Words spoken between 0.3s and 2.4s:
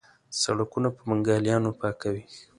سړکونه په بنګالیانو پاکوي.